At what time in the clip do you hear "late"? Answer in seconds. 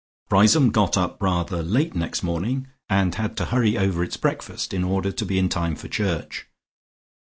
1.61-1.93